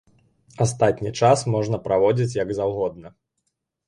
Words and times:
Астатні 0.63 1.11
час 1.19 1.43
можна 1.55 1.77
праводзіць 1.87 2.37
як 2.39 2.49
заўгодна. 2.61 3.13